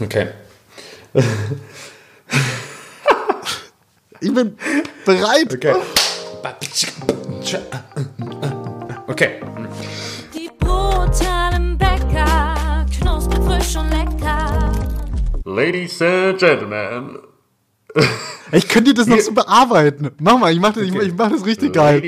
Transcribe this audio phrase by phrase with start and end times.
[0.00, 0.28] Okay.
[4.20, 4.56] Ich bin
[5.04, 5.54] bereit.
[5.54, 5.74] Okay.
[9.06, 9.40] Okay.
[10.34, 14.72] Die brutalen Bäcker, knusprig, frisch und lecker.
[15.44, 17.18] Ladies and Gentlemen.
[18.52, 20.10] Ich könnte das noch so bearbeiten.
[20.18, 22.00] Mach mal, ich mach das, ich, ich mach das richtig geil.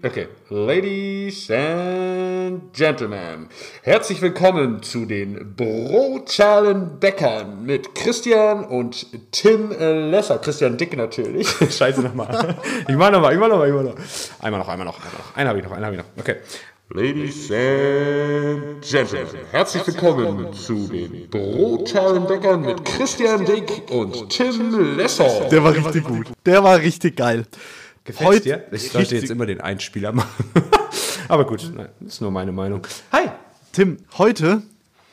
[0.00, 0.28] Okay.
[0.48, 3.48] Ladies and Gentlemen,
[3.82, 10.38] herzlich willkommen zu den brutalen Bäckern mit Christian und Tim Lesser.
[10.38, 11.48] Christian Dick natürlich.
[11.70, 12.56] Scheiße nochmal.
[12.88, 13.96] Ich mach nochmal, ich mach nochmal, ich mach noch.
[14.40, 15.36] Einmal noch, einmal noch, einmal noch.
[15.36, 16.08] Einen habe ich noch, einen habe ich noch.
[16.18, 16.36] Okay.
[16.94, 25.48] Ladies and Gentlemen, herzlich willkommen zu den brutalen Bäckern mit Christian Dick und Tim Lesser.
[25.50, 26.26] Der war richtig gut.
[26.44, 27.46] Der war richtig geil.
[28.04, 28.66] Gefällt's Heute dir?
[28.72, 30.44] Ich sollte jetzt immer den Einspieler machen.
[31.28, 32.86] Aber gut, nein, ist nur meine Meinung.
[33.12, 33.28] Hi!
[33.72, 34.62] Tim, heute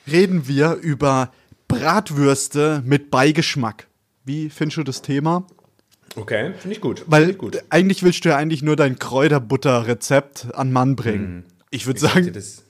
[0.07, 1.31] reden wir über
[1.67, 3.87] Bratwürste mit Beigeschmack.
[4.25, 5.45] Wie findest du das Thema?
[6.15, 7.03] Okay, finde ich gut.
[7.05, 7.63] Weil ich gut.
[7.69, 11.45] eigentlich willst du ja eigentlich nur dein Kräuterbutter-Rezept an Mann bringen.
[11.69, 12.63] Ich würde Ich dir, sagen, das,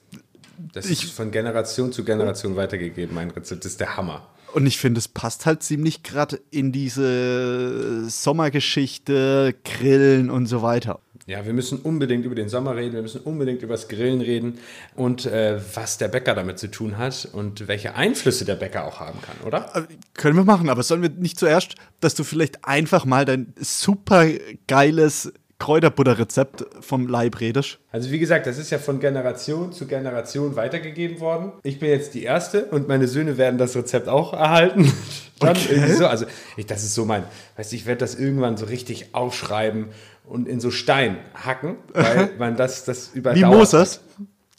[0.73, 3.63] das ist von Generation zu Generation weitergegeben, mein Rezept.
[3.63, 4.27] Das ist der Hammer.
[4.53, 10.99] Und ich finde, es passt halt ziemlich gerade in diese Sommergeschichte, Grillen und so weiter.
[11.29, 14.57] Ja, wir müssen unbedingt über den Sommer reden, wir müssen unbedingt über das Grillen reden
[14.95, 18.99] und äh, was der Bäcker damit zu tun hat und welche Einflüsse der Bäcker auch
[18.99, 19.69] haben kann, oder?
[19.75, 19.83] Äh,
[20.15, 24.25] Können wir machen, aber sollen wir nicht zuerst, dass du vielleicht einfach mal dein super
[24.65, 27.79] geiles Kräuterbutterrezept vom Leib redest?
[27.91, 31.51] Also wie gesagt, das ist ja von Generation zu Generation weitergegeben worden.
[31.63, 34.91] Ich bin jetzt die Erste und meine Söhne werden das Rezept auch erhalten.
[35.39, 36.25] Dann irgendwie so, also
[36.57, 37.23] ich, das ist so mein,
[37.57, 39.87] weißt du, ich werde das irgendwann so richtig aufschreiben
[40.25, 43.53] und in so Stein hacken, weil man das, das überdauert.
[43.53, 44.01] Wie Moses?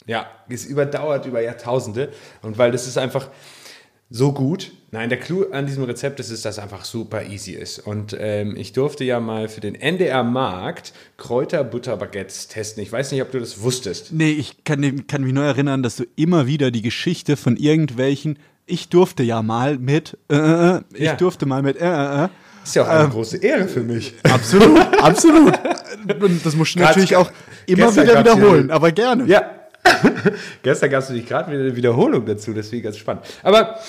[0.07, 2.09] Ja, es überdauert über Jahrtausende
[2.41, 3.27] und weil das ist einfach
[4.11, 4.71] so gut.
[4.93, 7.79] Nein, der Clou an diesem Rezept ist, dass das einfach super easy ist.
[7.79, 12.83] Und ähm, ich durfte ja mal für den NDR-Markt Kräuterbutterbaguettes testen.
[12.83, 14.11] Ich weiß nicht, ob du das wusstest.
[14.11, 18.37] Nee, ich kann, kann mich nur erinnern, dass du immer wieder die Geschichte von irgendwelchen,
[18.65, 21.15] ich durfte ja mal mit, äh, äh, ich Ja.
[21.15, 22.29] durfte mal mit, äh, äh, äh.
[22.63, 24.13] Ist ja auch eine große Ehre für mich.
[24.23, 25.57] Absolut, absolut.
[26.21, 27.31] Und das musst du natürlich auch
[27.65, 29.25] immer wieder wiederholen, aber gerne.
[29.25, 29.49] Ja.
[30.63, 33.23] Gestern gab es nämlich gerade wieder eine Wiederholung dazu, deswegen ganz spannend.
[33.41, 33.79] Aber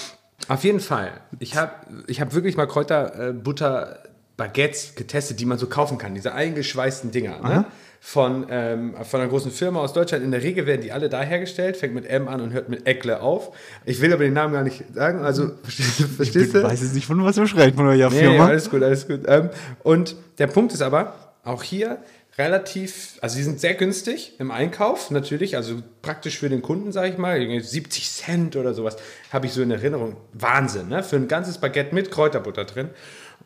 [0.48, 1.72] auf jeden Fall, ich habe
[2.06, 3.98] ich hab wirklich mal Kräuterbutter
[4.36, 7.40] Baguettes getestet, die man so kaufen kann, diese eingeschweißten Dinger.
[7.42, 7.64] Ne?
[8.04, 10.24] Von, ähm, von einer großen Firma aus Deutschland.
[10.24, 12.84] In der Regel werden die alle da hergestellt, fängt mit M an und hört mit
[12.84, 13.54] Eckle auf.
[13.84, 16.62] Ich will aber den Namen gar nicht sagen, also verstehst, du- verstehst Ich du?
[16.64, 18.46] weiß jetzt nicht, von was wir sprechen, von eurer Nee, Firma.
[18.46, 19.20] alles gut, alles gut.
[19.26, 19.50] Ähm,
[19.84, 21.14] und der Punkt ist aber,
[21.44, 21.98] auch hier
[22.38, 27.08] relativ, also die sind sehr günstig im Einkauf natürlich, also praktisch für den Kunden, sage
[27.08, 28.96] ich mal, irgendwie 70 Cent oder sowas,
[29.30, 30.16] habe ich so in Erinnerung.
[30.32, 31.02] Wahnsinn, ne?
[31.02, 32.90] Für ein ganzes Baguette mit Kräuterbutter drin.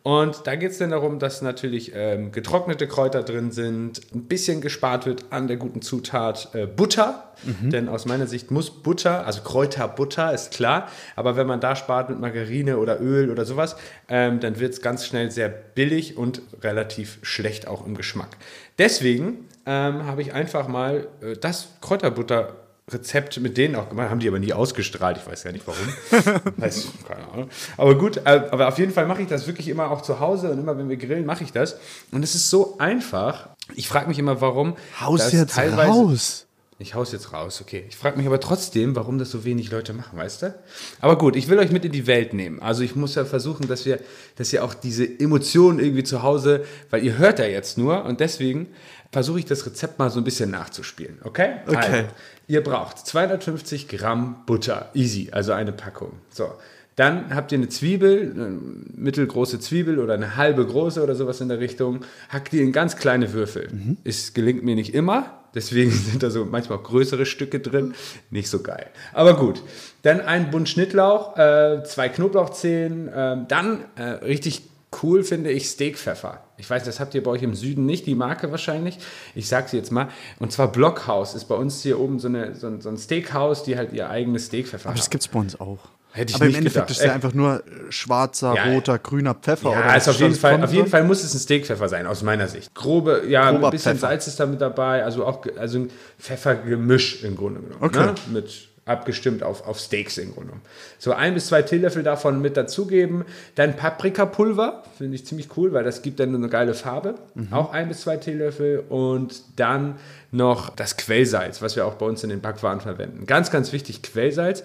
[0.07, 4.61] Und da geht es dann darum, dass natürlich ähm, getrocknete Kräuter drin sind, ein bisschen
[4.61, 9.43] gespart wird an der guten Zutat äh, Butter, denn aus meiner Sicht muss Butter, also
[9.43, 13.75] Kräuterbutter ist klar, aber wenn man da spart mit Margarine oder Öl oder sowas,
[14.09, 18.37] ähm, dann wird es ganz schnell sehr billig und relativ schlecht auch im Geschmack.
[18.79, 22.55] Deswegen ähm, habe ich einfach mal äh, das Kräuterbutter
[22.89, 26.43] Rezept mit denen auch gemacht, haben die aber nie ausgestrahlt, ich weiß gar nicht warum.
[26.57, 27.51] weiß, keine Ahnung.
[27.77, 30.53] Aber gut, äh, aber auf jeden Fall mache ich das wirklich immer auch zu Hause
[30.53, 31.79] und immer wenn wir grillen, mache ich das.
[32.13, 33.49] Und es ist so einfach.
[33.75, 34.77] Ich frage mich immer, warum.
[35.01, 36.43] Haus jetzt teilweise- raus.
[36.79, 37.87] Ich haus jetzt raus, okay.
[37.89, 40.55] Ich frage mich aber trotzdem, warum das so wenig Leute machen, weißt du?
[41.01, 42.61] Aber gut, ich will euch mit in die Welt nehmen.
[42.61, 43.99] Also ich muss ja versuchen, dass wir,
[44.37, 48.21] dass ihr auch diese Emotionen irgendwie zu Hause, weil ihr hört ja jetzt nur und
[48.21, 48.69] deswegen
[49.13, 51.57] versuche ich das Rezept mal so ein bisschen nachzuspielen, okay?
[51.67, 51.77] Okay.
[51.77, 52.09] Also,
[52.49, 56.13] ihr braucht 250 Gramm Butter, easy, also eine Packung.
[56.31, 56.53] So.
[56.97, 58.59] Dann habt ihr eine Zwiebel, eine
[58.95, 62.01] mittelgroße Zwiebel oder eine halbe große oder sowas in der Richtung.
[62.31, 63.69] Hackt die in ganz kleine Würfel.
[64.03, 67.95] Es gelingt mir nicht immer, deswegen sind da so manchmal auch größere Stücke drin.
[68.31, 68.87] Nicht so geil.
[69.13, 69.63] Aber gut.
[70.03, 74.63] Dann ein Bund Schnittlauch, äh, zwei Knoblauchzehen, äh, dann äh, richtig
[75.03, 76.46] cool finde ich Steakpfeffer.
[76.59, 78.99] Ich weiß, das habt ihr bei euch im Süden nicht, die Marke wahrscheinlich.
[79.35, 80.09] Ich sage sie jetzt mal.
[80.39, 83.63] Und zwar Blockhaus ist bei uns hier oben so, eine, so, ein, so ein Steakhouse,
[83.65, 85.11] die halt ihr eigenes Steakpfeffer Aber das haben.
[85.11, 85.79] gibt es bei uns auch.
[86.13, 86.91] Hätte ich Aber im Endeffekt gedacht.
[86.99, 89.71] ist ja einfach nur schwarzer, Ja, roter, grüner Pfeffer.
[89.73, 92.23] Ja, oder also auf jeden, Fall, auf jeden Fall muss es ein Steakpfeffer sein, aus
[92.23, 92.75] meiner Sicht.
[92.75, 94.09] Grobe, ja, Grober ein bisschen Pfeffer.
[94.09, 97.83] Salz ist da mit dabei, also auch also ein Pfeffergemisch im Grunde genommen.
[97.83, 98.07] Okay.
[98.07, 98.15] Ne?
[98.33, 100.55] Mit abgestimmt auf, auf Steaks im Grunde.
[100.99, 103.25] So ein bis zwei Teelöffel davon mit dazugeben.
[103.57, 107.17] Dann Paprikapulver, finde ich ziemlich cool, weil das gibt dann eine geile Farbe.
[107.51, 108.85] Auch ein bis zwei Teelöffel.
[108.89, 109.97] Und dann
[110.31, 113.27] noch das Quellsalz, was wir auch bei uns in den Backwaren verwenden.
[113.27, 114.63] Ganz, ganz wichtig, Quellsalz,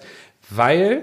[0.48, 1.02] weil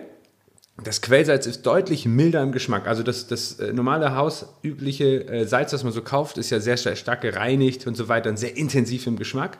[0.83, 2.87] Das Quellsalz ist deutlich milder im Geschmack.
[2.87, 6.77] Also das, das äh, normale hausübliche äh, Salz, das man so kauft, ist ja sehr
[6.77, 9.57] sta- stark gereinigt und so weiter und sehr intensiv im Geschmack.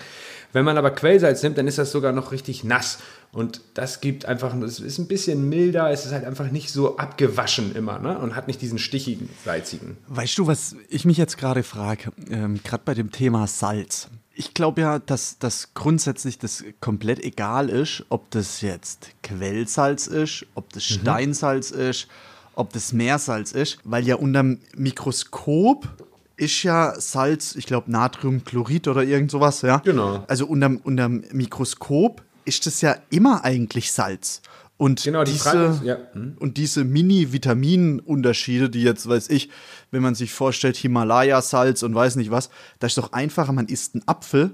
[0.54, 3.00] Wenn man aber Quellsalz nimmt, dann ist das sogar noch richtig nass.
[3.32, 6.98] Und das gibt einfach, es ist ein bisschen milder, es ist halt einfach nicht so
[6.98, 8.18] abgewaschen immer ne?
[8.18, 9.98] und hat nicht diesen stichigen, salzigen.
[10.08, 14.08] Weißt du, was ich mich jetzt gerade frage, ähm, gerade bei dem Thema Salz.
[14.40, 20.46] Ich glaube ja, dass das grundsätzlich das komplett egal ist, ob das jetzt Quellsalz ist,
[20.56, 22.08] ob das Steinsalz ist,
[22.56, 25.90] ob das Meersalz ist, weil ja unterm Mikroskop
[26.38, 29.80] ist ja Salz, ich glaube Natriumchlorid oder irgend sowas, ja.
[29.80, 30.24] Genau.
[30.30, 34.42] Also unterm, unterm Mikroskop ist das ja immer eigentlich Salz.
[34.80, 36.38] Und Genau, die diese, ist- ja, hm.
[36.40, 39.50] und diese Mini-Vitaminunterschiede, die jetzt, weiß ich,
[39.92, 42.50] wenn man sich vorstellt, Himalaya-Salz und weiß nicht was,
[42.80, 44.52] da ist doch einfacher, man isst einen Apfel,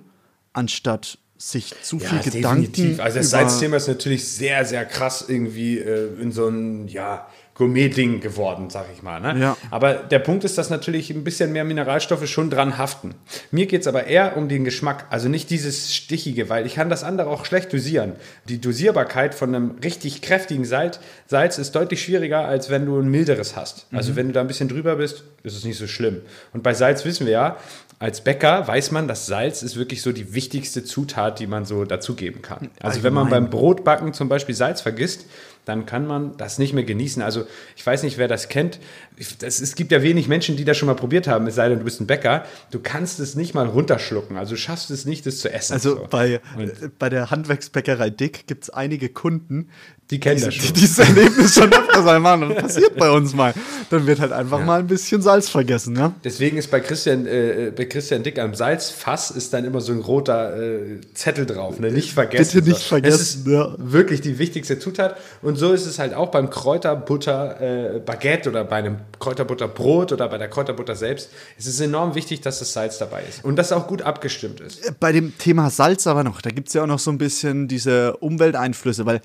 [0.51, 6.19] anstatt sich zu viel Gedanken Also das Salzthema ist natürlich sehr, sehr krass irgendwie äh,
[6.19, 9.21] in so ein, ja, Gourmet-Ding geworden, sag ich mal.
[9.21, 9.39] Ne?
[9.39, 9.57] Ja.
[9.71, 13.15] Aber der Punkt ist, dass natürlich ein bisschen mehr Mineralstoffe schon dran haften.
[13.49, 16.89] Mir geht es aber eher um den Geschmack, also nicht dieses Stichige, weil ich kann
[16.89, 18.13] das andere auch schlecht dosieren.
[18.49, 23.07] Die Dosierbarkeit von einem richtig kräftigen Salz, Salz ist deutlich schwieriger, als wenn du ein
[23.07, 23.87] milderes hast.
[23.93, 26.21] Also wenn du da ein bisschen drüber bist, ist es nicht so schlimm.
[26.51, 27.57] Und bei Salz wissen wir ja,
[27.99, 31.85] als Bäcker weiß man, dass Salz ist wirklich so die wichtigste Zutat, die man so
[31.85, 32.69] dazugeben kann.
[32.81, 35.25] Also wenn man beim Brotbacken zum Beispiel Salz vergisst,
[35.65, 37.21] dann kann man das nicht mehr genießen.
[37.21, 37.45] Also
[37.75, 38.79] ich weiß nicht, wer das kennt.
[39.17, 41.67] Ich- Das, es gibt ja wenig Menschen, die das schon mal probiert haben, es sei
[41.69, 42.45] denn, du bist ein Bäcker.
[42.71, 44.37] Du kannst es nicht mal runterschlucken.
[44.37, 45.73] Also du schaffst es nicht, das zu essen.
[45.73, 46.07] Also So.
[46.09, 49.69] bei, Und bei der Handwerksbäckerei Dick gibt es einige Kunden,
[50.11, 50.67] Die kennen das schon.
[50.67, 52.43] die dieses Erlebnis schon öfters mal machen.
[52.43, 53.53] Und passiert bei uns mal.
[53.89, 56.13] Dann wird halt einfach mal ein bisschen Salz vergessen, ja?
[56.23, 59.99] Deswegen ist bei Christian, äh, bei Christian Dick am Salzfass ist dann immer so ein
[59.99, 61.79] roter äh, Zettel drauf.
[61.79, 61.91] Ne?
[61.91, 62.53] Nicht vergessen.
[62.59, 62.87] Bitte nicht So.
[62.89, 63.73] vergessen, Das ist ja.
[63.77, 65.17] wirklich die wichtigste Zutat.
[65.41, 70.11] Und so ist es halt auch beim Kräuterbutter äh, Baguette oder bei einem Kräuterbutter Brot
[70.11, 71.29] oder bei der Kräuterbutter selbst.
[71.57, 73.43] Es ist enorm wichtig, dass das Salz dabei ist.
[73.43, 74.99] Und dass es auch gut abgestimmt ist.
[74.99, 77.67] Bei dem Thema Salz aber noch, da gibt es ja auch noch so ein bisschen
[77.67, 79.21] diese Umwelteinflüsse, weil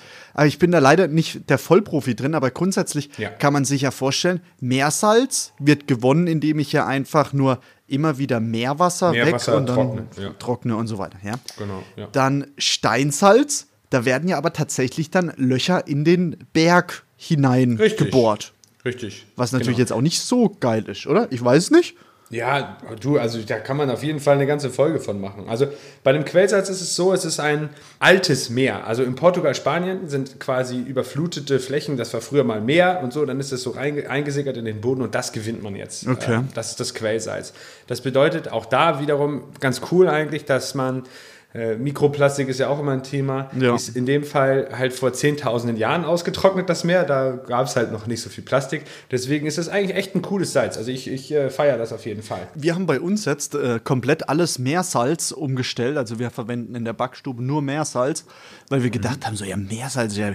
[0.47, 3.29] ich bin da leider nicht der Vollprofi drin, aber grundsätzlich Ja.
[3.31, 8.41] kann man sich ja vorstellen, Meersalz wird gewonnen, indem ich ja einfach nur immer wieder
[8.41, 10.31] Meerwasser, weg und dann trockne, ja.
[10.39, 11.19] trockne und so weiter.
[11.25, 11.35] Ja?
[11.59, 12.09] Genau, ja.
[12.13, 18.07] Dann Steinsalz, da werden ja aber tatsächlich dann Löcher in den Berg hinein Richtig.
[18.07, 18.53] gebohrt.
[18.85, 19.27] Richtig.
[19.37, 19.81] Was natürlich Genau.
[19.81, 21.31] jetzt auch nicht so geil ist, oder?
[21.31, 21.97] Ich weiß nicht.
[22.33, 25.47] Ja, du, also da kann man auf jeden Fall eine ganze Folge von machen.
[25.49, 25.67] Also
[26.05, 28.87] bei dem Quellsalz ist es so, es ist ein altes Meer.
[28.87, 33.25] Also in Portugal, Spanien sind quasi überflutete Flächen, das war früher mal Meer und so,
[33.25, 36.07] dann ist es so eingesickert in den Boden und das gewinnt man jetzt.
[36.07, 36.35] Okay.
[36.35, 37.53] Ähm, das ist das Quellsalz.
[37.89, 41.03] Das bedeutet auch da wiederum ganz cool eigentlich, dass man
[41.53, 43.51] äh, Mikroplastik ist ja auch immer ein Thema.
[43.59, 43.75] Ja.
[43.75, 47.05] Ist in dem Fall halt vor zehntausenden Jahren ausgetrocknet, das Meer.
[47.05, 48.85] Da gab es halt noch nicht so viel Plastik.
[49.11, 50.77] Deswegen ist es eigentlich echt ein cooles Salz.
[50.77, 52.47] Also ich, ich äh, feiere das auf jeden Fall.
[52.55, 55.97] Wir haben bei uns jetzt äh, komplett alles Meersalz umgestellt.
[55.97, 58.27] Also wir verwenden in der Backstube nur Meersalz,
[58.69, 60.33] weil wir gedacht haben, so ja, Meersalz ist ja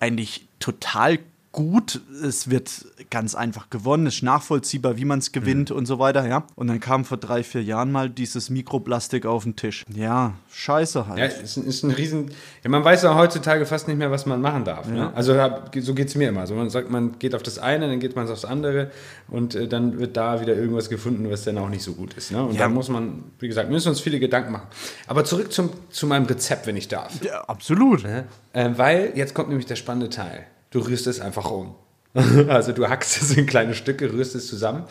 [0.00, 1.18] eigentlich total
[1.52, 2.00] gut.
[2.22, 2.70] Es wird
[3.10, 6.44] ganz einfach gewonnen, ist nachvollziehbar, wie man es gewinnt und so weiter, ja.
[6.56, 9.84] Und dann kam vor drei, vier Jahren mal dieses Mikroplastik auf den Tisch.
[9.94, 11.18] Ja, scheiße halt.
[11.18, 12.30] Ja, ist, ein- ist ein Riesen.
[12.62, 14.86] Ja, man weiß ja heutzutage fast nicht mehr, was man machen darf.
[14.88, 15.12] Ne?
[15.14, 16.40] Also hab- so geht es mir immer.
[16.40, 18.90] Also man sagt, man geht auf das eine, dann geht man aufs andere
[19.28, 22.30] und äh, dann wird da wieder irgendwas gefunden, was dann auch nicht so gut ist.
[22.32, 22.42] Ne?
[22.44, 22.60] Und Ja.
[22.62, 24.66] da muss man, wie gesagt, müssen wir uns viele Gedanken machen.
[25.06, 27.22] Aber zurück zum, zu meinem Rezept, wenn ich darf.
[27.24, 28.02] Ja, absolut.
[28.04, 28.24] Ne?
[28.52, 30.46] Äh, weil jetzt kommt nämlich der spannende Teil.
[30.70, 31.74] Du rührst es einfach um.
[32.48, 34.84] also du hackst es in kleine Stücke, rührst es zusammen.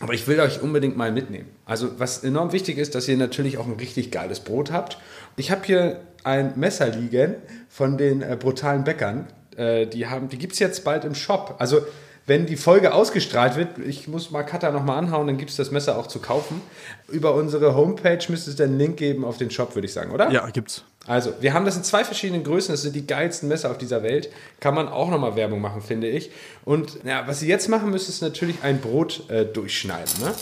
[0.00, 1.48] Aber ich will euch unbedingt mal mitnehmen.
[1.64, 4.98] Also was enorm wichtig ist, dass ihr natürlich auch ein richtig geiles Brot habt.
[5.36, 7.36] Ich habe hier ein Messer liegen
[7.68, 9.26] von den äh, brutalen Bäckern.
[9.56, 11.56] Äh, die die gibt es jetzt bald im Shop.
[11.58, 11.80] Also
[12.26, 15.70] wenn die Folge ausgestrahlt wird, ich muss mal Cutter nochmal anhauen, dann gibt es das
[15.70, 16.60] Messer auch zu kaufen.
[17.08, 20.10] Über unsere Homepage müsste es dann einen Link geben auf den Shop, würde ich sagen,
[20.10, 20.30] oder?
[20.32, 20.82] Ja, gibt's.
[21.06, 22.72] Also, wir haben das in zwei verschiedenen Größen.
[22.72, 24.28] Das sind die geilsten Messer auf dieser Welt.
[24.58, 26.32] Kann man auch nochmal Werbung machen, finde ich.
[26.64, 30.12] Und ja, was ihr jetzt machen müsst, ist natürlich ein Brot äh, durchschneiden.
[30.20, 30.34] Ne?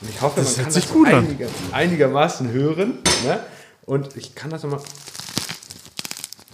[0.00, 1.26] Und ich hoffe, Das man kann sich das gut an.
[1.26, 2.98] einiger, einigermaßen hören.
[3.26, 3.40] Ne?
[3.84, 4.80] Und ich kann das nochmal.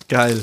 [0.09, 0.41] Geil.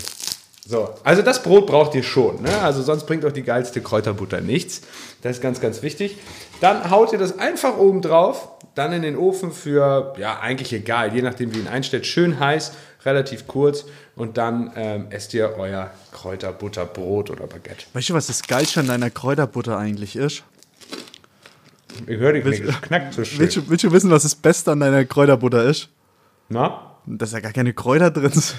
[0.70, 2.44] So, also das Brot braucht ihr schon.
[2.44, 2.62] Ne?
[2.62, 4.82] Also sonst bringt euch die geilste Kräuterbutter nichts.
[5.24, 6.18] Das ist ganz, ganz wichtig.
[6.62, 11.16] Dann haut ihr das einfach oben drauf, dann in den Ofen für, ja, eigentlich egal,
[11.16, 12.74] je nachdem, wie ihr ihn einstellt, schön heiß,
[13.04, 13.86] relativ kurz
[14.16, 17.86] und dann ähm, esst ihr euer Kräuterbutterbrot oder Baguette.
[17.94, 20.44] Weißt du, was das Geilste an deiner Kräuterbutter eigentlich ist?
[22.06, 23.40] Ich höre dich Willst- nicht, es knackt so schön.
[23.40, 25.90] Willst du, willst du wissen, was das Beste an deiner Kräuterbutter ist?
[26.48, 26.92] Na?
[27.08, 28.56] Dass da gar keine Kräuter drin sind.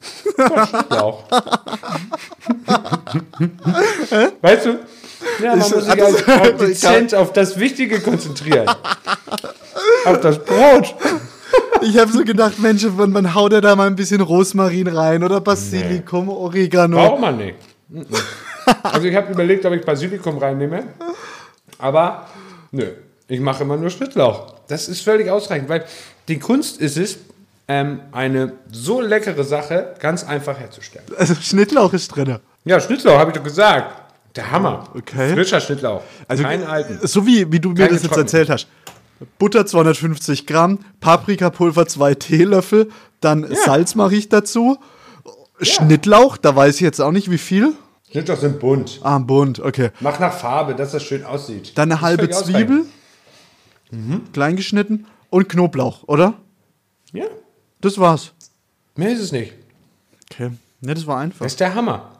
[0.00, 1.24] Schnittlauch.
[4.40, 4.78] weißt du?
[5.42, 6.02] Ja, man Ist- muss sich halt
[6.52, 8.68] auf dezent auf das Wichtige konzentrieren.
[10.04, 10.94] auf das Brot.
[11.82, 15.24] Ich habe so gedacht, Mensch, man, man haut ja da mal ein bisschen Rosmarin rein
[15.24, 16.96] oder Basilikum, Oregano.
[16.96, 17.56] Braucht man nicht.
[18.82, 20.84] Also ich habe überlegt, ob ich Basilikum reinnehme.
[21.78, 22.26] Aber
[22.70, 22.86] nö,
[23.28, 24.54] ich mache immer nur Schnittlauch.
[24.68, 25.84] Das ist völlig ausreichend, weil
[26.28, 27.18] die Kunst ist es,
[27.70, 31.06] ähm, eine so leckere Sache ganz einfach herzustellen.
[31.16, 32.38] Also Schnittlauch ist drin.
[32.64, 33.94] Ja, Schnittlauch, habe ich doch gesagt.
[34.34, 34.88] Der Hammer.
[34.96, 35.34] Okay.
[35.34, 36.02] Frischer Schnittlauch.
[36.26, 36.98] Also Keinen alten.
[37.06, 38.66] So wie, wie du mir Kein das jetzt erzählt hast.
[39.38, 44.78] Butter 250 Gramm, Paprikapulver 2 Teelöffel, dann Salz mache ich dazu.
[45.60, 47.74] Schnittlauch, da weiß ich jetzt auch nicht wie viel.
[48.10, 48.98] Schnittlauch sind bunt.
[49.04, 49.90] Ah, bunt, okay.
[50.00, 51.78] Mach nach Farbe, dass das schön aussieht.
[51.78, 52.28] Dann eine halbe.
[52.30, 52.86] Zwiebel,
[53.92, 54.32] Mhm.
[54.32, 56.34] klein geschnitten und Knoblauch, oder?
[57.12, 57.26] Ja,
[57.80, 58.32] Das war's.
[58.96, 59.52] mehr ist es nicht.
[60.30, 60.50] Okay.
[60.80, 61.44] Ne, das war einfach.
[61.44, 62.10] Das ist der Hammer.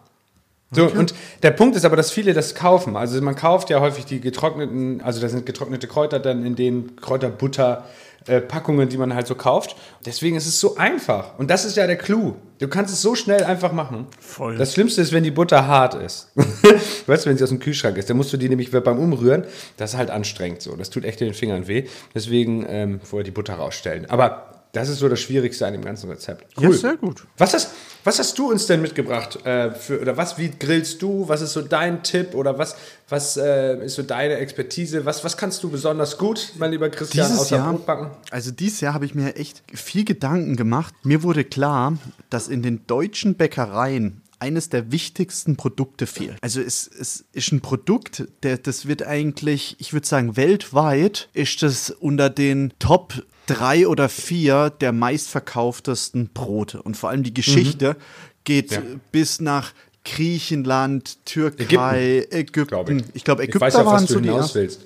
[0.72, 2.96] So, und der Punkt ist aber, dass viele das kaufen.
[2.96, 6.94] Also man kauft ja häufig die getrockneten, also da sind getrocknete Kräuter dann in den
[6.94, 7.86] Kräuterbutter
[8.26, 9.74] äh, Packungen, die man halt so kauft.
[10.06, 11.38] Deswegen ist es so einfach.
[11.38, 12.36] Und das ist ja der Clou.
[12.60, 14.06] Du kannst es so schnell einfach machen.
[14.20, 14.58] Voll.
[14.58, 16.30] Das Schlimmste ist, wenn die Butter hart ist.
[17.06, 19.44] weißt du, wenn sie aus dem Kühlschrank ist, dann musst du die nämlich beim Umrühren,
[19.76, 20.76] das ist halt anstrengend so.
[20.76, 21.86] Das tut echt den Fingern weh.
[22.14, 24.08] Deswegen ähm, vorher die Butter rausstellen.
[24.08, 26.46] Aber das ist so das Schwierigste an dem ganzen Rezept.
[26.60, 27.26] Ja, sehr gut.
[27.38, 27.70] Was hast,
[28.04, 29.44] was hast du uns denn mitgebracht?
[29.44, 31.28] Äh, für, oder was, wie grillst du?
[31.28, 32.34] Was ist so dein Tipp?
[32.34, 32.76] Oder was,
[33.08, 35.04] was äh, ist so deine Expertise?
[35.04, 38.10] Was, was kannst du besonders gut, mein lieber Christian, Dieses außer Jahr, Brotbacken?
[38.30, 40.94] also dieses Jahr habe ich mir echt viel Gedanken gemacht.
[41.02, 41.98] Mir wurde klar,
[42.30, 46.36] dass in den deutschen Bäckereien eines der wichtigsten Produkte fehlt.
[46.40, 51.62] Also es, es ist ein Produkt, der, das wird eigentlich, ich würde sagen, weltweit ist
[51.62, 53.22] das unter den Top
[53.54, 56.82] drei oder vier der meistverkauftesten Brote.
[56.82, 57.96] Und vor allem die Geschichte
[58.44, 58.82] geht Ja.
[59.12, 59.72] bis nach
[60.04, 62.66] Griechenland, Türkei, Ägypten.
[62.68, 63.04] Glaube ich.
[63.14, 64.80] Ich glaube, Ich Ägypter weiß auch, waren was du hinaus willst.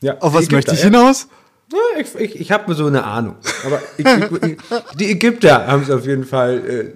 [0.00, 0.84] Ja, Auf was Ägypter, möchte ich ja?
[0.86, 1.28] hinaus?
[1.72, 3.36] Ja, ich ich, ich habe so eine Ahnung.
[3.64, 4.56] Aber ich, ich,
[4.98, 6.92] die Ägypter haben es auf jeden Fall äh,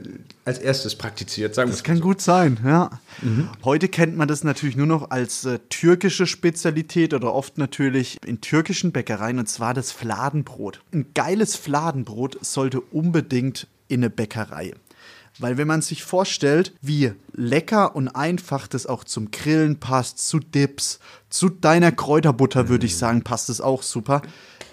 [0.49, 2.91] als erstes praktiziert, sagen wir Das kann gut sein, ja.
[3.23, 3.49] Mhm.
[3.65, 8.41] Heute kennt man das natürlich nur noch als äh, türkische Spezialität oder oft natürlich in
[8.41, 10.81] türkischen Bäckereien und zwar das Fladenbrot.
[10.93, 14.73] Ein geiles Fladenbrot sollte unbedingt in eine Bäckerei.
[15.41, 20.41] Weil wenn man sich vorstellt, wie lecker und einfach das auch zum Grillen passt, zu
[20.41, 20.99] Dips,
[21.31, 22.99] zu deiner Kräuterbutter, würde ich Mhm.
[22.99, 24.23] sagen, passt es auch super.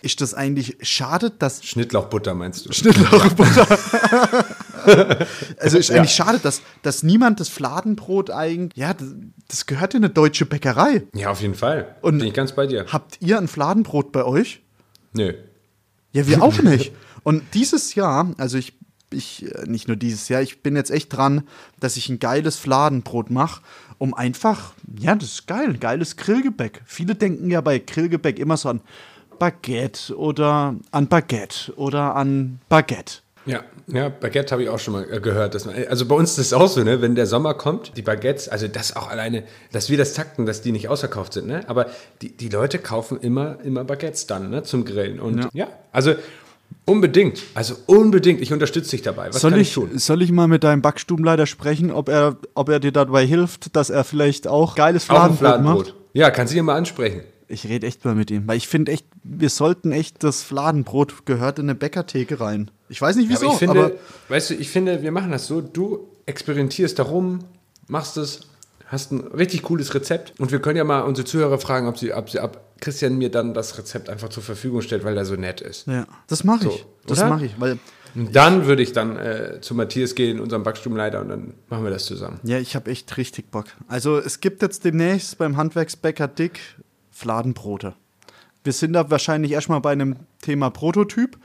[0.01, 2.71] Ist das eigentlich schade, dass Schnittlauchbutter meinst du?
[2.73, 3.67] Schnittlauchbutter.
[5.59, 8.75] also ist eigentlich schade, dass, dass niemand das Fladenbrot eigentlich.
[8.77, 9.07] Ja, das,
[9.47, 11.03] das gehört in eine deutsche Bäckerei.
[11.13, 11.95] Ja, auf jeden Fall.
[12.01, 12.85] Und- Bin ich ganz bei dir.
[12.91, 14.61] Habt ihr ein Fladenbrot bei euch?
[15.13, 15.33] Nö.
[16.11, 16.91] Ja, wir auch nicht.
[17.23, 18.73] Und dieses Jahr, also ich,
[19.11, 21.43] ich, äh, nicht nur dieses Jahr, ich bin jetzt echt dran,
[21.79, 23.61] dass ich ein geiles Fladenbrot mache,
[23.97, 26.81] um einfach, ja, das ist geil, ein geiles Grillgebäck.
[26.85, 28.81] Viele denken ja bei Grillgebäck immer so an
[29.39, 33.17] Baguette oder an Baguette oder an Baguette.
[33.45, 35.53] Ja, ja, Baguette habe ich auch schon mal äh, gehört.
[35.53, 38.01] Dass man, also bei uns ist es auch so, ne, wenn der Sommer kommt, die
[38.01, 41.61] Baguettes, also das auch alleine, dass wir das takten, dass die nicht ausverkauft sind, ne?
[41.67, 41.87] Aber
[42.21, 45.19] die, die Leute kaufen immer, immer Baguettes dann, ne, zum Grillen.
[45.19, 46.15] Und ja, also
[46.85, 49.29] unbedingt, also unbedingt, ich unterstütze dich dabei.
[49.29, 49.97] Was soll kann ich, ich tun?
[49.97, 53.89] soll ich mal mit deinem Backstubenleiter sprechen, ob er, ob er dir dabei hilft, dass
[53.89, 55.87] er vielleicht auch geiles Auch ein Fladenbrot macht?
[55.87, 55.95] Fladenbrot.
[56.13, 57.21] Ja, kannst du ihn mal ansprechen.
[57.47, 61.25] Ich rede echt mal mit ihm, weil ich finde echt, wir sollten echt, das Fladenbrot
[61.25, 62.71] gehört in eine Bäckertheke rein.
[62.89, 63.91] Ich weiß nicht Ja, wieso, aber ich finde, aber
[64.29, 67.39] weißt du, ich finde, wir machen das so, du experimentierst darum,
[67.87, 68.41] machst es,
[68.87, 72.13] hast ein richtig cooles Rezept und wir können ja mal unsere Zuhörer fragen, ob sie,
[72.13, 75.35] ob sie, ob Christian mir dann das Rezept einfach zur Verfügung stellt, weil er so
[75.35, 75.87] nett ist.
[75.87, 76.85] ja, das mache So, ich.
[77.07, 77.79] Das mache ich, weil
[78.15, 81.91] Und dann würde ich dann äh, zu Matthias gehen, unserem Backstubenleiter, und dann machen wir
[81.91, 82.39] das zusammen.
[82.43, 83.65] ja, ich habe echt richtig Bock.
[83.87, 86.59] Also es gibt jetzt demnächst beim Handwerksbäcker Dick
[87.11, 87.93] Fladenbrote.
[88.63, 91.37] Wir sind da wahrscheinlich erstmal bei einem Thema Prototyp.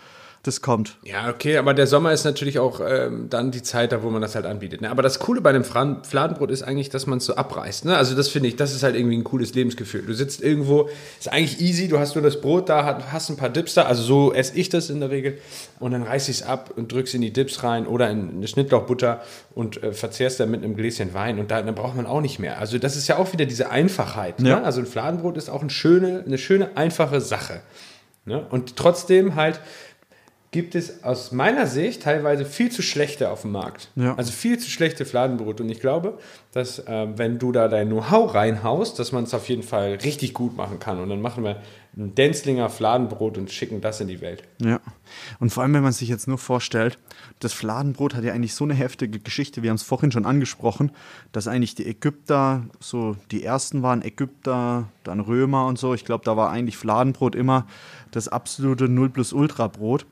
[0.42, 0.96] Das kommt.
[1.04, 4.22] Ja, okay, aber der Sommer ist natürlich auch ähm, dann die Zeit, da wo man
[4.22, 4.80] das halt anbietet.
[4.80, 4.90] Ne?
[4.90, 7.84] Aber das Coole bei einem Fran- Fladenbrot ist eigentlich, dass man es so abreißt.
[7.84, 7.94] Ne?
[7.94, 10.00] Also das finde ich, das ist halt irgendwie ein cooles Lebensgefühl.
[10.00, 13.50] Du sitzt irgendwo, ist eigentlich easy, du hast nur das Brot da, hast ein paar
[13.50, 15.36] Dips da, also so esse ich das in der Regel.
[15.78, 18.48] Und dann reiß ich es ab und drückst in die Dips rein oder in eine
[18.48, 19.20] Schnittlauchbutter
[19.54, 21.38] und äh, verzehrst dann mit einem Gläschen Wein.
[21.38, 22.58] Und da, dann braucht man auch nicht mehr.
[22.58, 24.40] Also das ist ja auch wieder diese Einfachheit.
[24.40, 24.56] Ja.
[24.60, 24.64] Ne?
[24.64, 27.60] Also ein Fladenbrot ist auch eine schöne, eine schöne, einfache Sache.
[28.24, 28.46] Ne?
[28.50, 29.60] Und trotzdem halt
[30.52, 33.88] gibt es aus meiner Sicht teilweise viel zu schlechte auf dem Markt.
[33.94, 34.16] Ja.
[34.16, 35.62] Also viel zu schlechte Fladenbrote.
[35.62, 36.18] Und ich glaube,
[36.52, 40.34] dass äh, wenn du da dein Know-how reinhaust, dass man es auf jeden Fall richtig
[40.34, 40.98] gut machen kann.
[40.98, 41.62] Und dann machen wir
[41.96, 44.44] ein Denzlinger Fladenbrot und schicken das in die Welt.
[44.60, 44.80] Ja.
[45.40, 46.98] Und vor allem, wenn man sich jetzt nur vorstellt,
[47.40, 50.92] das Fladenbrot hat ja eigentlich so eine heftige Geschichte, wir haben es vorhin schon angesprochen,
[51.32, 55.94] dass eigentlich die Ägypter, so die ersten waren Ägypter, dann Römer und so.
[55.94, 57.66] Ich glaube, da war eigentlich Fladenbrot immer
[58.12, 60.06] das absolute Null plus Ultra Brot.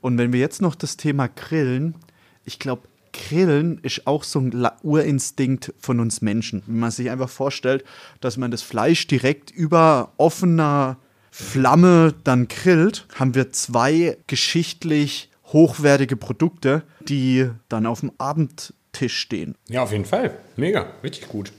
[0.00, 1.96] Und wenn wir jetzt noch das Thema Grillen,
[2.44, 6.62] ich glaube, Grillen ist auch so ein Urinstinkt von uns Menschen.
[6.66, 7.84] Wenn man sich einfach vorstellt,
[8.20, 10.96] dass man das Fleisch direkt über offener
[11.36, 19.56] Flamme dann grillt, haben wir zwei geschichtlich hochwertige Produkte, die dann auf dem Abendtisch stehen.
[19.68, 20.38] Ja, auf jeden Fall.
[20.54, 21.50] Mega, richtig gut.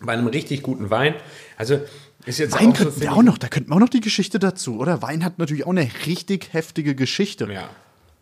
[0.00, 1.14] Bei einem richtig guten Wein.
[1.56, 1.78] Also
[2.26, 3.88] ist jetzt Wein auch so, könnten wir finde auch noch, da könnten wir auch noch
[3.88, 5.00] die Geschichte dazu, oder?
[5.00, 7.46] Wein hat natürlich auch eine richtig heftige Geschichte.
[7.52, 7.70] Ja,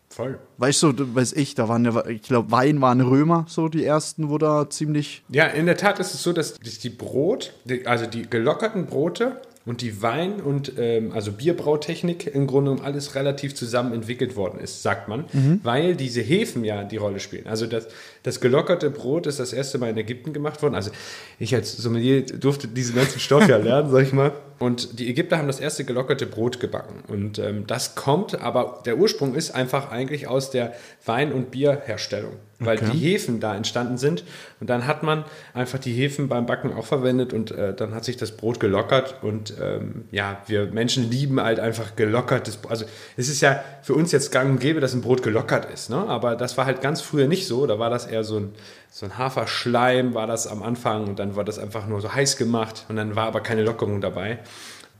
[0.09, 0.37] voll.
[0.59, 4.29] Weißt du, weiß ich, da waren ja, ich glaube, Wein waren Römer, so die ersten,
[4.29, 5.23] wo da ziemlich.
[5.29, 7.53] Ja, in der Tat ist es so, dass die Brot,
[7.85, 13.15] also die gelockerten Brote und die Wein- und ähm, also Bierbrautechnik im Grunde genommen alles
[13.15, 15.25] relativ zusammen entwickelt worden ist, sagt man,
[15.63, 17.47] weil diese Hefen ja die Rolle spielen.
[17.47, 17.87] Also das,
[18.23, 20.75] das gelockerte Brot ist das erste Mal in Ägypten gemacht worden.
[20.75, 20.91] Also
[21.39, 24.31] ich als Sommelier durfte diesen ganzen Stoff ja lernen, sag ich mal.
[24.59, 27.03] Und die Ägypter haben das erste gelockerte Brot gebacken.
[27.09, 30.73] Und ähm, das kommt, aber der Ursprung ist einfach eigentlich aus der
[31.05, 32.91] Wein- und Bierherstellung, weil Okay.
[32.93, 34.23] die Hefen da entstanden sind.
[34.61, 38.05] Und dann hat man einfach die Hefen beim Backen auch verwendet und äh, dann hat
[38.05, 39.15] sich das Brot gelockert.
[39.21, 42.71] Und ähm, ja, wir Menschen lieben halt einfach gelockertes Brot.
[42.71, 42.85] Also
[43.17, 45.89] es ist ja für uns jetzt gang und gäbe, dass ein Brot gelockert ist.
[45.89, 45.97] Ne?
[45.97, 47.67] Aber das war halt ganz früher nicht so.
[47.67, 48.53] Da war das eher so ein,
[48.89, 51.07] so ein Haferschleim, war das am Anfang.
[51.07, 52.85] Und dann war das einfach nur so heiß gemacht.
[52.89, 54.39] Und dann war aber keine Lockerung dabei.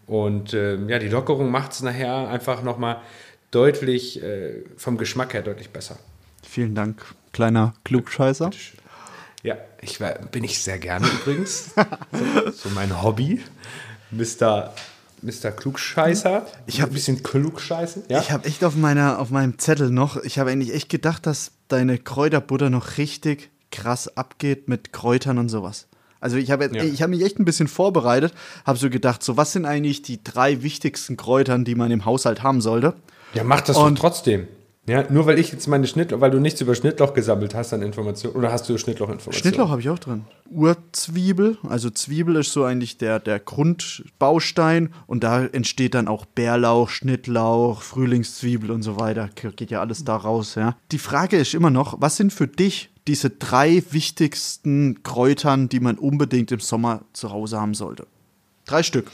[0.06, 3.02] Und ähm, ja, die Lockerung macht es nachher einfach nochmal
[3.52, 5.98] deutlich, äh, vom Geschmack her deutlich besser.
[6.42, 8.52] Vielen Dank, kleiner Klugscheißer.
[9.44, 11.74] Ja, ich war, bin ich sehr gerne übrigens.
[11.76, 13.42] so, so mein Hobby.
[14.12, 14.74] Mr.
[15.22, 15.52] Mr.
[15.52, 16.46] Klugscheißer.
[16.66, 18.04] Ich habe ein bisschen klugscheißen.
[18.10, 18.20] Ja?
[18.20, 21.52] Ich habe echt auf, meiner, auf meinem Zettel noch, ich habe eigentlich echt gedacht, dass
[21.74, 25.88] deine Kräuterbutter noch richtig krass abgeht mit Kräutern und sowas.
[26.20, 26.84] Also ich habe Ja.
[26.84, 28.34] ich habe mich echt ein bisschen vorbereitet,
[28.66, 32.44] habe so gedacht, so was sind eigentlich die drei wichtigsten Kräutern, die man im Haushalt
[32.44, 32.94] haben sollte?
[33.34, 34.48] ja, mach das Und- doch trotzdem.
[34.86, 37.82] Ja, nur weil ich jetzt meine Schnittloch, weil du nichts über Schnittloch gesammelt hast an
[37.82, 38.36] Informationen.
[38.36, 39.40] Oder hast du Schnittlauchinformationen?
[39.42, 40.26] Schnittlauch habe ich auch drin.
[40.50, 46.90] Urzwiebel, also Zwiebel ist so eigentlich der, der Grundbaustein und da entsteht dann auch Bärlauch,
[46.90, 49.30] Schnittlauch, Frühlingszwiebel und so weiter.
[49.36, 50.76] Ge- Geht ja alles da raus, ja.
[50.92, 55.98] Die Frage ist immer noch, was sind für dich diese drei wichtigsten Kräutern, die man
[55.98, 58.06] unbedingt im Sommer zu Hause haben sollte?
[58.66, 59.08] Drei Stück.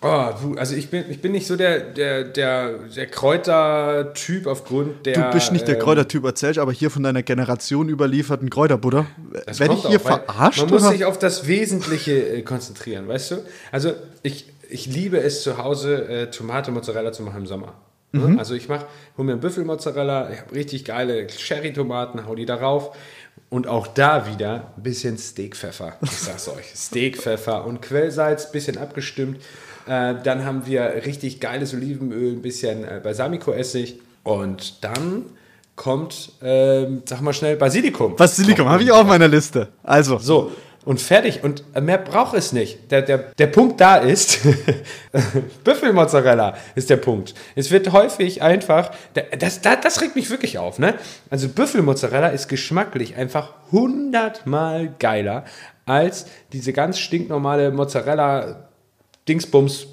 [0.00, 5.14] Oh, also ich bin, ich bin nicht so der, der, der, der Kräutertyp aufgrund der.
[5.14, 9.06] Du bist nicht der ähm, Kräutertyp, erzählst aber hier von deiner Generation überlieferten Kräuterbutter.
[9.46, 10.60] Werde ich hier auch, verarscht?
[10.60, 10.92] Man muss oder?
[10.92, 13.36] sich auf das Wesentliche äh, konzentrieren, weißt du?
[13.72, 17.74] Also ich, ich liebe es zu Hause, äh, Tomate Mozzarella zu machen im Sommer.
[18.12, 18.20] Ne?
[18.20, 18.38] Mhm.
[18.38, 22.54] Also ich mache, hol mir einen Büffelmozzarella, ich habe richtig geile Cherry-Tomaten, hau die da
[22.54, 22.96] rauf.
[23.50, 25.96] Und auch da wieder ein bisschen Steakpfeffer.
[26.02, 26.66] Ich sag's euch.
[26.74, 29.40] Steakpfeffer und Quellsalz, bisschen abgestimmt.
[29.88, 34.00] Äh, dann haben wir richtig geiles Olivenöl, ein bisschen äh, Balsamico-Essig.
[34.22, 35.24] Und dann
[35.76, 38.16] kommt, ähm, sag mal schnell, Basilikum.
[38.16, 39.68] Basilikum habe ich auch auf meiner Liste.
[39.82, 40.52] Also, So,
[40.84, 41.44] und fertig.
[41.44, 42.90] Und mehr braucht es nicht.
[42.90, 44.40] Der, der, der Punkt da ist,
[45.64, 47.34] Büffelmozzarella ist der Punkt.
[47.54, 48.92] Es wird häufig einfach,
[49.38, 50.78] das, das, das regt mich wirklich auf.
[50.78, 50.94] Ne?
[51.28, 55.44] Also Büffelmozzarella ist geschmacklich einfach hundertmal geiler
[55.84, 58.68] als diese ganz stinknormale Mozzarella
[59.28, 59.86] Dingsbums,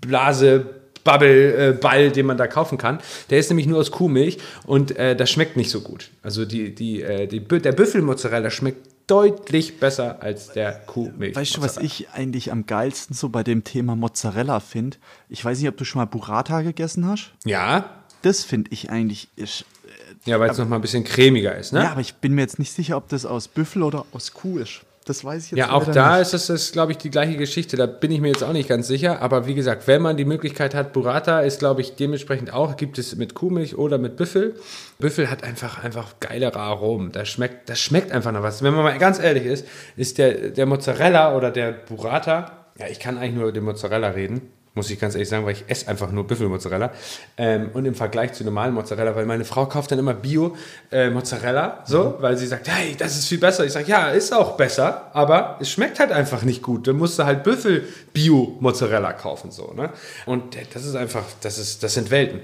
[0.00, 0.66] Blase,
[1.04, 2.98] Bubble, äh, Ball, den man da kaufen kann.
[3.30, 6.10] Der ist nämlich nur aus Kuhmilch und äh, das schmeckt nicht so gut.
[6.22, 11.34] Also die, die, äh, die, der Büffelmozzarella schmeckt deutlich besser als der Kuhmilch.
[11.34, 14.98] Weißt du, was ich eigentlich am geilsten so bei dem Thema Mozzarella finde?
[15.28, 17.32] Ich weiß nicht, ob du schon mal Burrata gegessen hast.
[17.44, 17.90] Ja,
[18.22, 19.64] Das finde ich eigentlich ist.
[20.26, 21.82] ja weil es nochmal ein bisschen cremiger ist, ne?
[21.82, 24.58] Ja, aber ich bin mir jetzt nicht sicher, ob das aus Büffel oder aus Kuh
[24.58, 24.82] ist.
[25.06, 26.22] Das weiß ich jetzt Ja, auch da nicht.
[26.22, 27.76] ist das, das glaube ich, die gleiche Geschichte.
[27.76, 29.22] Da bin ich mir jetzt auch nicht ganz sicher.
[29.22, 32.98] Aber wie gesagt, wenn man die Möglichkeit hat, Burrata ist, glaube ich, dementsprechend auch, gibt
[32.98, 34.54] es mit Kuhmilch oder mit Büffel.
[34.98, 37.12] Büffel hat einfach, einfach geilere Aromen.
[37.12, 38.62] Das schmeckt, das schmeckt einfach noch was.
[38.62, 43.00] Wenn man mal ganz ehrlich ist, ist der, der Mozzarella oder der Burrata, ja, ich
[43.00, 44.52] kann eigentlich nur über den Mozzarella reden.
[44.80, 46.90] Muss ich ganz ehrlich sagen, weil ich esse einfach nur Büffelmozzarella.
[47.36, 52.16] Ähm, und im Vergleich zu normalen Mozzarella, weil meine Frau kauft dann immer Bio-Mozzarella, so,
[52.20, 53.66] weil sie sagt, hey, das ist viel besser.
[53.66, 56.88] Ich sage, ja, ist auch besser, aber es schmeckt halt einfach nicht gut.
[56.88, 59.90] Dann musst du halt Büffel-Bio-Mozzarella kaufen, so, ne?
[60.24, 62.40] Und das ist einfach, das ist, das sind Welten.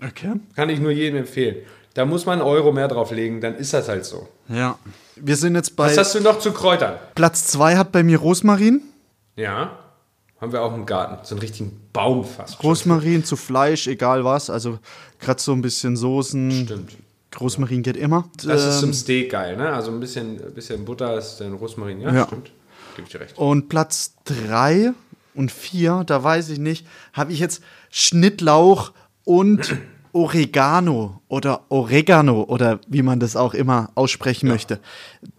[0.00, 0.34] Okay.
[0.54, 1.56] Kann ich nur jedem empfehlen.
[1.94, 4.28] Da muss man einen Euro mehr drauflegen, dann ist das halt so.
[4.46, 4.78] Ja.
[5.16, 5.86] Wir sind jetzt bei.
[5.86, 6.94] Was hast du noch zu Kräutern?
[7.16, 8.80] Platz 2 hat bei mir Rosmarin.
[9.34, 9.76] Ja,
[10.44, 11.18] haben wir auch im Garten.
[11.24, 12.54] So einen richtigen Baum fast.
[12.56, 12.66] schon.
[12.70, 14.48] Rosmarin zu Fleisch, egal was.
[14.50, 14.78] Also
[15.20, 16.50] gerade so ein bisschen Soßen.
[16.66, 16.92] Stimmt.
[17.40, 18.28] Rosmarin geht immer.
[18.44, 19.70] Das ist zum Ähm, Steak geil, ne?
[19.72, 22.00] Also ein bisschen, bisschen Butter ist dann Rosmarin.
[22.00, 22.26] Ja, Ja.
[22.26, 22.52] stimmt.
[22.94, 23.36] Gebe ich dir recht.
[23.36, 24.92] Und Platz 3
[25.34, 28.92] und 4, da weiß ich nicht, habe ich jetzt Schnittlauch
[29.24, 29.76] und
[30.12, 34.78] Oregano oder Oregano oder wie man das auch immer aussprechen möchte.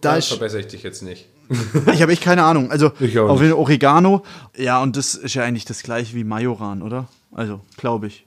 [0.02, 1.26] Da ist, verbessere ich dich jetzt nicht.
[1.92, 2.70] ich habe echt keine Ahnung.
[2.70, 4.22] Also Ich auch auf jeden Fall Oregano.
[4.56, 7.08] Ja, und das ist ja eigentlich das gleiche wie Majoran, oder?
[7.32, 8.26] Also, glaube ich.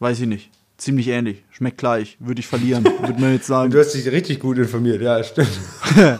[0.00, 0.50] Weiß ich nicht.
[0.76, 1.42] Ziemlich ähnlich.
[1.50, 2.16] Schmeckt gleich.
[2.20, 3.70] Würde ich verlieren, würde man jetzt sagen.
[3.70, 5.50] Du hast dich richtig gut informiert, ja, stimmt.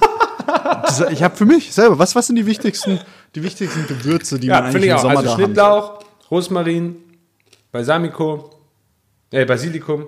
[0.83, 2.98] Das, ich habe für mich selber, was, was sind die wichtigsten,
[3.35, 5.02] die wichtigsten Gewürze, die man Ja, eigentlich finde ich im auch.
[5.02, 5.35] Sommer Also da?
[5.37, 5.98] Schnittlauch,
[6.31, 6.96] Rosmarin,
[7.70, 8.50] Balsamico,
[9.31, 10.07] äh, Basilikum.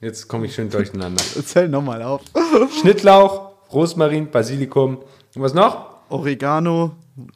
[0.00, 1.22] Jetzt komme ich schön durcheinander.
[1.44, 2.22] Zähl nochmal auf.
[2.80, 4.98] Schnittlauch, Rosmarin, Basilikum.
[5.34, 5.86] Und was noch?
[6.10, 6.92] Oregano,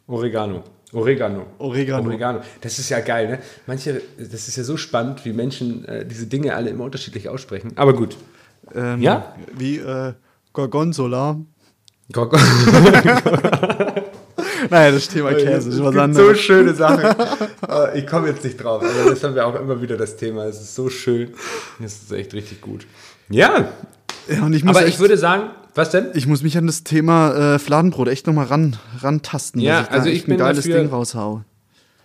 [0.06, 0.62] Oregano.
[0.94, 1.46] Oregano.
[1.58, 2.06] Oregano.
[2.08, 2.40] Oregano.
[2.60, 3.38] Das ist ja geil, ne?
[3.66, 7.72] Manche, das ist ja so spannend, wie Menschen äh, diese Dinge alle immer unterschiedlich aussprechen.
[7.76, 8.16] Aber gut.
[8.74, 9.34] ähm, Ja?
[9.56, 10.12] wie äh,
[10.52, 11.38] Gorgonzola.
[12.12, 12.38] Gok-
[14.70, 16.28] Naja, das Thema Käse ist Es was anderes.
[16.28, 17.04] so schöne Sachen.
[17.62, 18.82] Aber ich komme jetzt nicht drauf.
[18.82, 20.44] Aber das haben wir auch immer wieder das Thema.
[20.44, 21.32] Es ist so schön.
[21.80, 22.86] Das ist echt richtig gut.
[23.28, 23.68] Ja,
[24.28, 26.06] ja, ich muss aber echt, ich würde sagen, was denn?
[26.14, 29.88] ich muss mich an das Thema äh, Fladenbrot echt nochmal ran, rantasten, Ja, dass ich
[29.88, 31.42] da also ich echt bin ein geiles dafür- Ding raushau.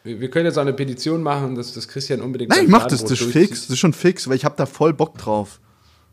[0.04, 2.50] Wir wir können jetzt auch eine Petition machen, dass das Christian unbedingt.
[2.52, 4.66] Nein, ich mach das, das ist fix, das ist schon fix, weil ich habe da
[4.66, 5.60] voll Bock drauf.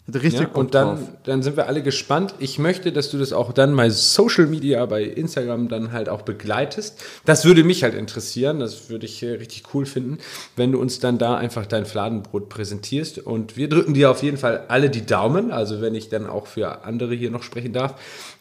[0.06, 1.08] Hatte richtig Ja, und dann, drauf.
[1.24, 2.34] dann sind wir alle gespannt.
[2.38, 6.22] Ich möchte, dass du das auch dann bei Social Media, bei Instagram dann halt auch
[6.22, 7.02] begleitest.
[7.24, 8.60] Das würde mich halt interessieren.
[8.60, 10.18] Das würde ich äh, richtig cool finden,
[10.56, 13.18] wenn du uns dann da einfach dein Fladenbrot präsentierst.
[13.20, 15.50] Und wir drücken dir auf jeden Fall alle die Daumen.
[15.50, 17.94] Also wenn ich dann auch für andere hier noch sprechen darf.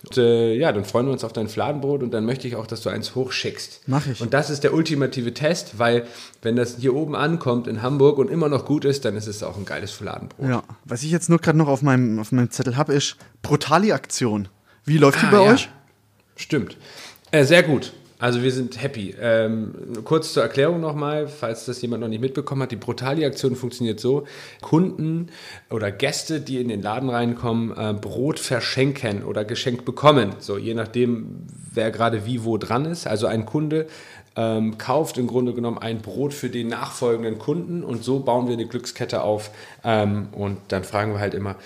[0.05, 2.67] Und, äh, ja, dann freuen wir uns auf dein Fladenbrot und dann möchte ich auch,
[2.67, 3.81] dass du eins hochschickst.
[3.87, 4.19] Mach ich.
[4.19, 6.05] Und das ist der ultimative Test, weil
[6.41, 9.41] wenn das hier oben ankommt in Hamburg und immer noch gut ist, dann ist es
[9.43, 10.49] auch ein geiles Fladenbrot.
[10.49, 14.49] Ja, was ich jetzt nur gerade noch auf meinem, auf meinem Zettel habe, ist Brutali-Aktion.
[14.83, 15.53] Wie läuft die Ah, bei ja.
[15.53, 15.69] euch?
[16.35, 16.75] Stimmt.
[17.31, 17.93] Äh, sehr gut.
[18.23, 19.13] Also wir sind happy.
[19.19, 19.73] Ähm,
[20.05, 22.71] kurz zur Erklärung nochmal, falls das jemand noch nicht mitbekommen hat.
[22.71, 24.23] Die Brutali-Aktion funktioniert so.
[24.61, 25.27] Kunden
[25.69, 30.37] oder Gäste, die in den Laden reinkommen, äh, Brot verschenken oder geschenkt bekommen.
[30.39, 33.07] So, je nachdem, wer gerade wie wo dran ist.
[33.07, 33.87] Also ein Kunde
[34.37, 38.53] ähm, kauft im Grunde genommen ein Brot für den nachfolgenden Kunden und so bauen wir
[38.53, 39.51] eine Glückskette auf.
[39.83, 41.57] Ähm, und dann fragen wir halt immer,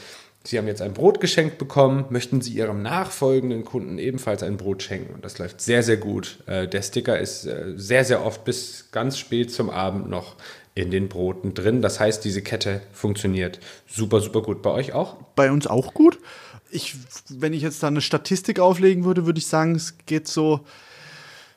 [0.48, 4.82] Sie haben jetzt ein Brot geschenkt bekommen, möchten Sie Ihrem nachfolgenden Kunden ebenfalls ein Brot
[4.82, 5.16] schenken?
[5.16, 6.38] Und das läuft sehr, sehr gut.
[6.46, 10.38] Äh, Der Sticker ist äh, sehr, sehr oft bis ganz spät zum Abend noch
[10.74, 11.82] in den Broten drin.
[11.82, 14.62] Das heißt, diese Kette funktioniert super, super gut.
[14.62, 15.18] Bei euch auch?
[15.36, 16.18] Bei uns auch gut.
[16.72, 16.96] Ich,
[17.28, 20.62] wenn ich jetzt da eine Statistik auflegen würde, würde ich sagen, es geht so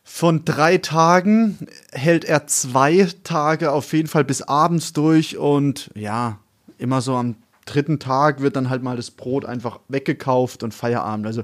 [0.02, 6.40] von drei Tagen hält er zwei Tage auf jeden Fall bis abends durch und ja,
[6.78, 7.36] immer so am
[7.72, 11.26] dritten Tag wird dann halt mal das Brot einfach weggekauft und Feierabend.
[11.26, 11.42] Also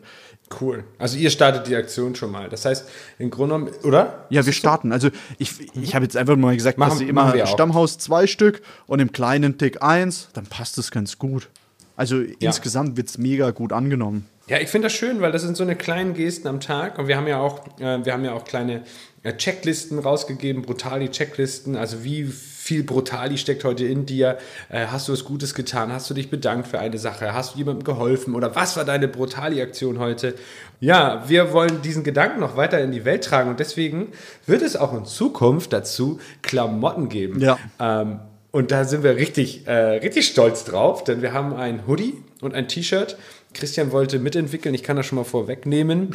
[0.60, 0.84] Cool.
[0.98, 2.48] Also ihr startet die Aktion schon mal.
[2.48, 4.26] Das heißt, im Grunde genommen, oder?
[4.30, 4.92] ja, wir starten.
[4.92, 5.08] Also
[5.38, 7.46] ich, ich habe jetzt einfach mal gesagt, Machen- dass sie immer.
[7.46, 11.48] Stammhaus zwei Stück und im kleinen Tick eins, dann passt es ganz gut.
[11.96, 14.26] Also insgesamt wird es mega gut angenommen.
[14.48, 17.08] Ja, ich finde das schön, weil das sind so eine kleinen Gesten am Tag und
[17.08, 18.84] wir haben ja auch, äh, wir haben ja auch kleine
[19.24, 22.30] äh, Checklisten rausgegeben, Brutali-Checklisten, also wie
[22.66, 26.30] viel Brutali steckt heute in dir, äh, hast du was Gutes getan, hast du dich
[26.30, 30.34] bedankt für eine Sache, hast du jemandem geholfen oder was war deine Brutali-Aktion heute?
[30.80, 34.08] Ja, wir wollen diesen Gedanken noch weiter in die Welt tragen und deswegen
[34.46, 37.40] wird es auch in Zukunft dazu Klamotten geben.
[37.40, 37.56] Ja.
[37.78, 38.18] Ähm,
[38.50, 42.54] und da sind wir richtig, äh, richtig stolz drauf, denn wir haben ein Hoodie und
[42.54, 43.16] ein T-Shirt.
[43.54, 46.10] Christian wollte mitentwickeln, ich kann das schon mal vorwegnehmen.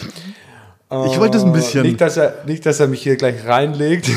[0.90, 1.84] Ich wollte es ein bisschen.
[1.84, 4.10] Nicht dass, er, nicht, dass er mich hier gleich reinlegt.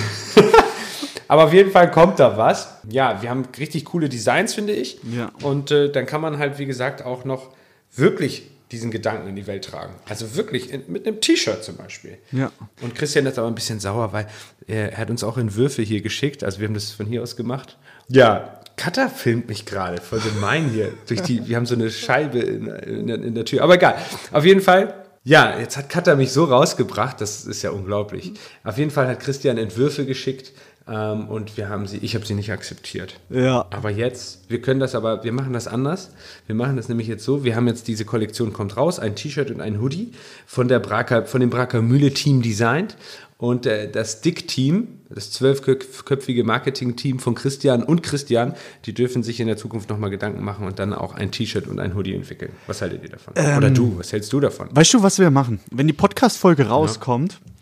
[1.35, 2.77] Aber auf jeden Fall kommt da was.
[2.89, 4.99] Ja, wir haben richtig coole Designs, finde ich.
[5.13, 5.33] Ja.
[5.43, 7.51] Und äh, dann kann man halt, wie gesagt, auch noch
[7.97, 9.95] wirklich diesen Gedanken in die Welt tragen.
[10.09, 12.19] Also wirklich in, mit einem T-Shirt zum Beispiel.
[12.31, 12.53] Ja.
[12.83, 14.29] Und Christian ist aber ein bisschen sauer, weil
[14.69, 16.45] er, er hat uns auch Entwürfe hier geschickt.
[16.45, 17.79] Also wir haben das von hier aus gemacht.
[18.07, 20.93] Ja, Cutter filmt mich gerade voll gemein hier.
[21.09, 23.63] Durch die, wir haben so eine Scheibe in, in, der- in der Tür.
[23.65, 23.97] Aber egal.
[24.31, 24.95] Auf jeden Fall.
[25.27, 28.35] Ja, jetzt hat Cutter mich so rausgebracht, das ist ja unglaublich.
[28.63, 30.53] Auf jeden Fall hat Christian Entwürfe geschickt
[30.87, 33.19] ähm, und wir haben sie, ich habe sie nicht akzeptiert.
[33.31, 33.67] Ja.
[33.71, 36.11] Aber jetzt, wir können das aber, wir machen das anders.
[36.47, 39.51] Wir machen das nämlich jetzt so, wir haben jetzt diese Kollektion kommt raus, ein T-Shirt
[39.51, 40.13] und ein Hoodie
[40.47, 42.97] von der Braker, von dem Braker Mühle Team designt.
[43.37, 48.55] Und äh, das Dick-Team, das zwölfköpfige Marketing-Team von Christian und Christian,
[48.87, 51.81] die dürfen sich in der Zukunft nochmal Gedanken machen und dann auch ein T-Shirt und
[51.81, 52.53] ein Hoodie entwickeln.
[52.67, 53.35] Was haltet ihr davon?
[53.35, 54.69] Oder du, was hältst du davon?
[54.71, 55.61] Weißt du, was wir machen?
[55.71, 57.54] Wenn die Podcast-Folge rauskommt, Ja.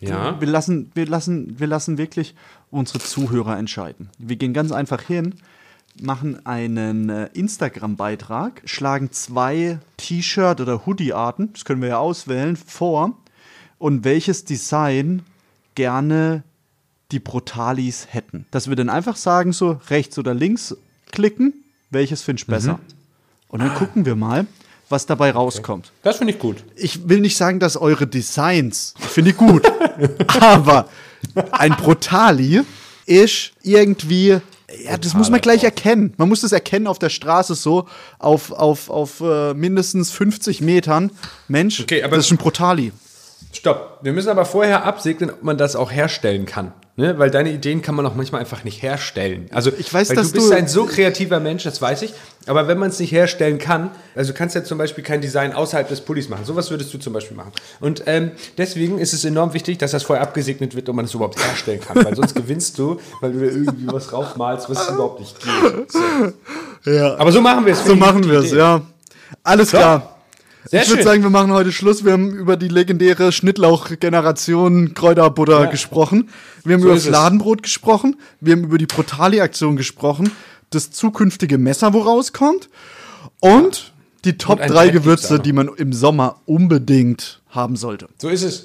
[0.00, 2.34] Wir lassen, wir, lassen, wir lassen wirklich
[2.70, 4.10] unsere Zuhörer entscheiden.
[4.18, 5.34] Wir gehen ganz einfach hin,
[6.00, 13.16] machen einen äh, Instagram-Beitrag, schlagen zwei T-Shirt- oder Hoodie-Arten, das können wir ja auswählen, vor
[13.78, 15.22] und welches Design
[15.74, 16.42] gerne
[17.10, 18.46] die Brutalis hätten.
[18.50, 20.76] Dass wir dann einfach sagen, so rechts oder links
[21.10, 22.78] klicken, welches finde ich besser.
[23.48, 24.46] Und dann gucken wir mal,
[24.88, 25.92] was dabei rauskommt.
[26.02, 26.56] Das finde ich gut.
[26.76, 29.70] Ich will nicht sagen, dass eure Designs, finde ich gut,
[30.40, 30.88] aber
[31.50, 32.62] ein Brutali
[33.06, 34.38] ist irgendwie,
[34.84, 36.12] ja, das muss man gleich erkennen.
[36.18, 37.86] Man muss das erkennen auf der Straße so,
[38.18, 41.10] auf, auf, auf äh, mindestens 50 Metern.
[41.48, 42.92] Mensch, Okay, aber- das ist ein Brutali.
[43.52, 43.98] Stopp.
[44.02, 46.72] Wir müssen aber vorher absegnen, ob man das auch herstellen kann.
[46.96, 47.18] Ne?
[47.18, 49.48] Weil deine Ideen kann man auch manchmal einfach nicht herstellen.
[49.52, 52.12] Also, Ich weiß, weil dass du bist du- ein so kreativer Mensch, das weiß ich.
[52.46, 55.52] Aber wenn man es nicht herstellen kann, also du kannst ja zum Beispiel kein Design
[55.52, 56.44] außerhalb des Pullis machen.
[56.44, 57.52] Sowas würdest du zum Beispiel machen.
[57.80, 61.14] Und ähm, deswegen ist es enorm wichtig, dass das vorher abgesegnet wird, ob man es
[61.14, 62.04] überhaupt herstellen kann.
[62.04, 65.92] Weil sonst gewinnst du, weil du irgendwie was raufmalst, was überhaupt nicht geht.
[65.92, 66.90] So.
[66.90, 67.16] Ja.
[67.16, 67.84] Aber so machen wir es.
[67.84, 68.82] So machen wir es, ja.
[69.44, 70.17] Alles klar.
[70.64, 72.04] Sehr ich würde sagen, wir machen heute Schluss.
[72.04, 76.28] Wir haben über die legendäre Schnittlauch-Generation Kräuterbutter gesprochen.
[76.64, 77.08] Wir haben So über ist es.
[77.08, 78.16] Fladenbrot gesprochen.
[78.40, 80.30] Wir haben über die Brutali-Aktion gesprochen.
[80.70, 82.68] Das zukünftige Messer, wo rauskommt.
[83.40, 83.92] Und
[84.24, 88.08] die Top Und ein 3 Brett gibt's Gewürze, die man im Sommer unbedingt haben sollte.
[88.18, 88.60] So ist es.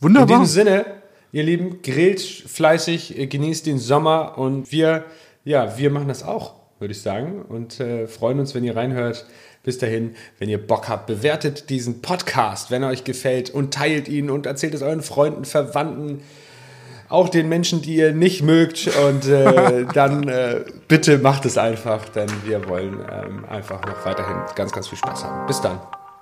[0.00, 0.40] In Wunderbar.
[0.40, 0.86] diesem Sinne,
[1.32, 5.04] ihr Lieben, grillt fleißig, äh, genießt den Sommer und wir,
[5.44, 7.42] ja, wir machen das auch, würde ich sagen.
[7.42, 9.26] Und äh, freuen uns, wenn ihr reinhört.
[9.66, 14.06] Bis dahin, wenn ihr Bock habt, bewertet diesen Podcast, wenn er euch gefällt und teilt
[14.06, 16.22] ihn und erzählt es euren Freunden, Verwandten,
[17.08, 18.88] auch den Menschen, die ihr nicht mögt.
[19.08, 24.36] Und äh, dann äh, bitte macht es einfach, denn wir wollen ähm, einfach noch weiterhin
[24.54, 25.48] ganz, ganz viel Spaß haben.
[25.48, 25.80] Bis dann.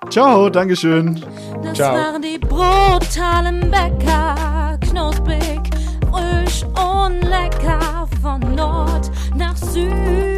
[0.09, 1.23] Ciao, Dankeschön.
[1.61, 1.95] Das Ciao.
[1.95, 5.61] waren die brutalen Bäcker, knusprig,
[6.11, 10.34] frisch und lecker von Nord nach Süd.